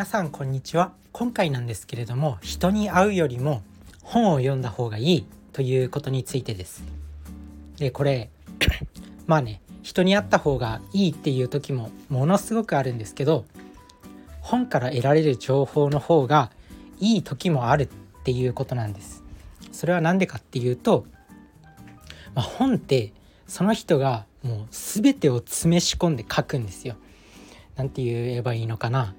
[0.00, 0.94] 皆さんこんにちは。
[1.12, 3.60] 今回なんですけれども人に会うよりも
[4.02, 6.82] 本を読んだ方がいいということについてです。
[7.76, 8.30] でこれ
[9.28, 13.44] まあね人に会った方がいいっていう時もものすごくあるんですけど
[14.40, 16.50] 本から得られる情報の方が
[16.98, 17.88] いい時もあるっ
[18.24, 19.22] ていうことなんです。
[19.70, 21.04] それは何でかっていうと、
[22.34, 23.12] まあ、本って
[23.46, 26.96] その人がもう全てを詰め仕込んで書くんですよ。
[27.76, 29.14] なんて言えばいいのかな。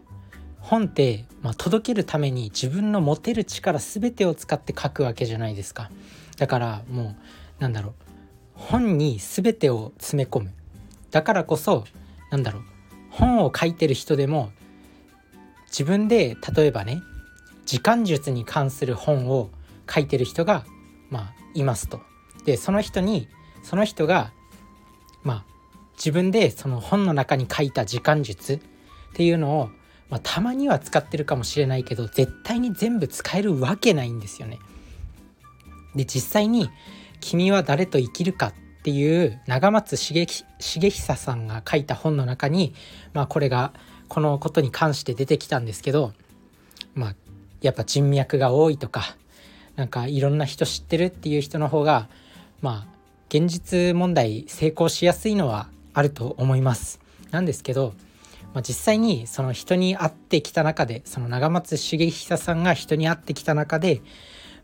[0.62, 5.92] 本って、まあ、届けるために自分の持てる力全てを使って書くわけじゃないですか。
[6.38, 7.16] だからも
[7.60, 7.94] うなんだろう。
[8.54, 10.54] 本に全てを詰め込む。
[11.10, 11.86] だからこそ
[12.30, 12.64] なんだろう。
[13.10, 14.52] 本を書いてる人でも
[15.68, 17.02] 自分で例えばね
[17.66, 19.50] 時間術に関する本を
[19.90, 20.66] 書いてる人が
[21.10, 22.00] まあいますと。
[22.46, 23.28] でその人に
[23.64, 24.32] その人が
[25.24, 25.46] まあ
[25.96, 28.60] 自分でその本の中に書いた時間術っ
[29.14, 29.70] ていうのを、
[30.12, 34.60] まあ、たまには使ってるかもしれないけど絶対に全部使えるわけないんですよね。
[35.96, 36.70] で実際に
[37.22, 40.26] 「君は誰と生きるか」っていう長松茂
[40.60, 42.74] 久さんが書いた本の中に、
[43.14, 43.74] まあ、これが
[44.10, 46.14] このことに関して出てきたんですけど、
[46.94, 47.16] まあ、
[47.62, 49.16] やっぱ人脈が多いとか
[49.76, 52.10] なんかいろんな人知ってるっていう人の方が
[52.62, 52.92] まあ
[53.30, 57.00] 現実問題成功しやすいのはあると思います。
[57.32, 57.94] なんですけど、
[58.54, 64.02] まあ、実際にその人に会ってきた中でその長松茂久さんが人に会ってきた中で、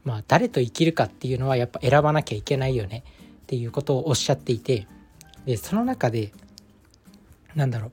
[0.04, 3.04] まあ、誰と生きるかっていうのはやっぱ選ばなきゃいけないよね
[3.44, 4.88] っていうことをおっしゃっていて
[5.46, 6.34] でその中で
[7.56, 7.92] なんだろう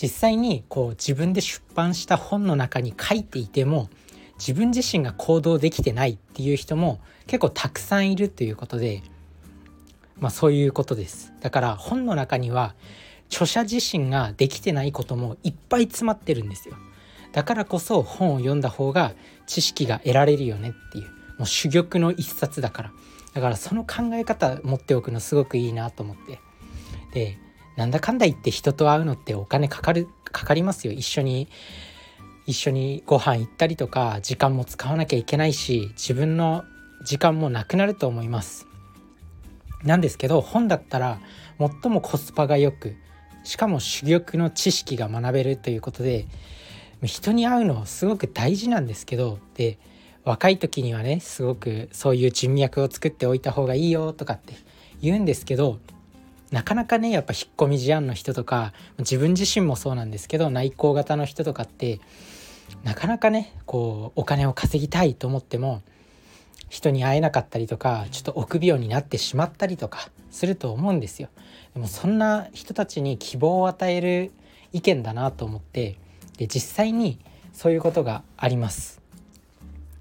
[0.00, 3.88] 実際にこう自分で出版した本の中に書いていても
[4.38, 9.02] 自分自身が行動できてないっていう人も結構たくさんいるということで
[10.18, 11.32] まあそういうことです。
[11.40, 12.74] だから本の中には
[13.30, 16.76] 著者自身ができてないこともいっぱい詰まってるんですよ。
[17.32, 19.14] だからこそ本を読んだ方が
[19.46, 21.04] 知識が得られるよねっていう。
[21.38, 22.92] もう珠玉の一冊だから。
[23.34, 26.40] だからその考え方持っておくのすごくいいなと思って。
[27.12, 27.38] で
[27.76, 30.92] なんだかんだ言って人と会うのってお金かかるかかりますよ。
[30.92, 31.48] 一緒に
[32.46, 36.64] 一緒にご飯行ったりとか時間も使わなきゃいけないし自分の
[37.04, 38.66] 時間もなくなると思います。
[39.84, 41.20] なんですけど本だったら
[41.58, 42.96] 最もコスパがよく
[43.46, 46.26] しかも珠玉の知識が学べるということで
[47.04, 49.78] 人に会うのすごく大事なんですけどで
[50.24, 54.54] 若い時にはねすごくそういう人脈を作っておいた方がいいよとかって
[55.00, 55.78] 言うんですけど
[56.50, 62.00] なかなかねやっぱ引っ込み思案の人とか自分自身もそうなんですけど内向型の人とかって
[62.82, 65.82] なかなかねこうお金を稼ぎたいと思っても
[66.68, 71.28] 人に会えなかったりとかちょっと臆病になってしまったりとかすると思うんですよ。
[71.74, 74.32] でもそんな人たちに希望を与える
[74.72, 75.96] 意見だなと思って
[76.38, 77.18] で実際に
[77.52, 79.00] そういうことがあります。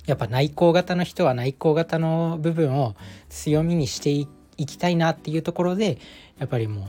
[0.06, 2.96] やっぱ内向型の人は内向型の部分を
[3.30, 4.28] 強みにしてい
[4.66, 5.98] きたいなっていうところで
[6.38, 6.86] やっぱりもう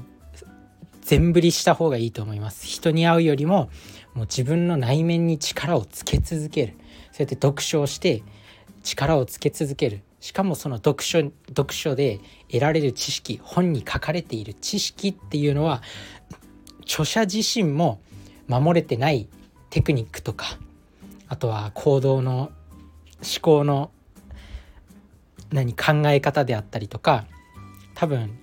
[1.01, 2.67] 全振りした方がいいと思います。
[2.67, 3.71] 人に会うよりも
[4.15, 6.75] もう自分の内面に力をつけ続ける
[7.13, 8.23] そうやって読書をして
[8.87, 15.83] 力をつけ続けるしかもその読書読書で得られる知識本に書かれている知識っていうのは
[16.83, 18.01] 著者自身も
[18.49, 19.29] 守れてない
[19.71, 20.47] テクニックとか
[21.29, 22.51] あとは行動の
[23.21, 23.91] 思考の
[25.51, 27.27] 何考え方であったりとか
[27.95, 28.39] 多分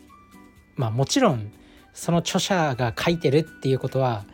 [0.75, 1.51] まあもちろん
[1.93, 4.25] その著者が書いてるっていうことは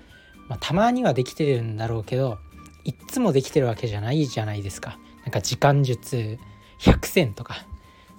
[0.50, 2.40] まあ、たまにはできてるんだろうけど
[2.84, 4.98] いっつもできてるわけじゃないじゃないですか。
[5.29, 6.40] なんか時間術
[6.79, 7.63] 100選とか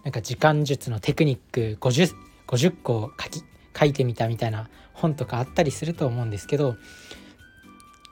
[0.05, 2.15] なんか時間術のテクニック 50,
[2.47, 3.43] 50個書き
[3.77, 6.77] 書いてみたみたいな本とかあったりすると思うんですけど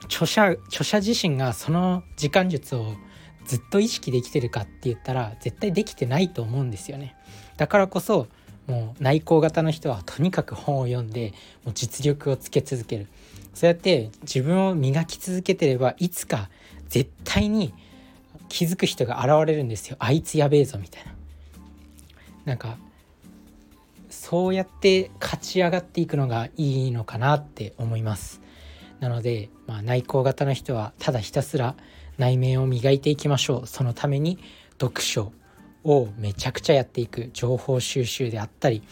[0.07, 2.95] 著者著者自身がその時間術を
[3.45, 7.15] ずっと意識できてるかって言ったら絶対できてないと思うんですよね。
[7.55, 8.27] だからこそ
[8.67, 11.33] もう内向型の人はとにかく本を読んで
[11.63, 13.07] もう実力をつけ続ける
[13.53, 16.49] そうやって自分を磨き続けてればいつか
[16.89, 17.73] 絶対に
[18.49, 19.95] 気づく人が現れるんですよ。
[19.99, 21.13] あいつやべえぞみたいな。
[22.45, 22.77] なんか
[24.09, 28.41] そうやって勝ち上がっていくのがいいのかなって思います。
[28.99, 31.75] なので、まあ、内向型の人はただひたすら
[32.17, 33.67] 内面を磨いていきましょう。
[33.67, 34.39] そのために
[34.79, 35.31] 読書
[35.83, 38.83] をめちゃくちゃやっていく情報収集であったり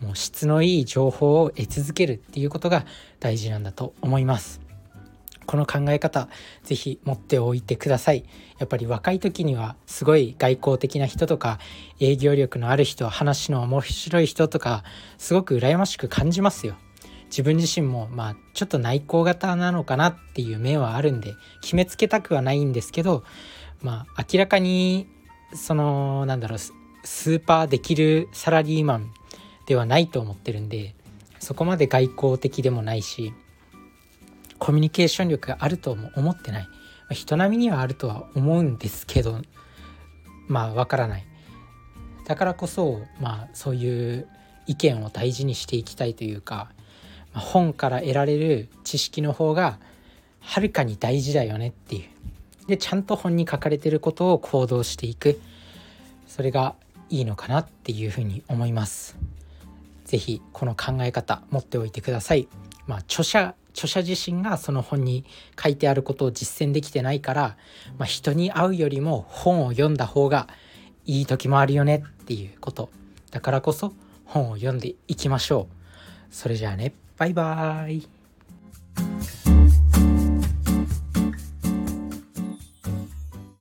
[0.00, 2.84] もう質のいい情報を得続けるっていうことが
[3.20, 4.63] 大事なんだと思います。
[5.46, 6.28] この考え方
[6.62, 8.24] 是非持っておいてください。
[8.58, 11.58] やっぱり若い時にはすごい外交的な人とか
[12.00, 14.84] 営業力のある人話の面白い人とか
[15.18, 16.76] すごく羨ましく感じますよ。
[17.26, 23.24] 自分自身もまあちょっと内向型なのかなっていう面はあるんで決めつけたくはないんですけど
[23.82, 25.08] まあ明らかに
[25.52, 29.12] そのなんだろうスーパーできるサラリーマン
[29.66, 30.94] ではないと思ってるんで
[31.38, 33.34] そこまで外交的でもないし
[34.64, 36.68] コミュニケーション力があるとも思ってない、
[37.10, 39.42] ま、人並みにはあるとは思うんですけど
[40.48, 41.26] まあわからない
[42.24, 44.26] だからこそまあそういう
[44.66, 46.70] 意見を大事にしていきたいというか、
[47.34, 49.78] 本から得られる知識の方が
[50.40, 52.06] はるかに大事だよねってい
[52.64, 55.38] うでちゃんと本に書かれてることを行動していく
[56.26, 56.74] それが
[57.10, 59.18] いいのかなっていうふうに思います。
[60.06, 62.48] 是非この考え方持っておいてください。
[62.86, 65.24] まあ、著者著者自身がその本に
[65.62, 67.56] 書いてあることを実践できてないから、
[67.98, 70.48] まあ、人に会うよりも本を読んだ方が
[71.04, 72.88] いい時もあるよねっていうこと
[73.30, 73.92] だからこそ
[74.24, 76.34] 本を読んでいきましょう。
[76.34, 76.94] それじゃあね。
[77.16, 78.13] バイバーイ。